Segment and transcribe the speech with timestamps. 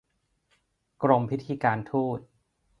[1.03, 2.19] กรมพิธีการทูต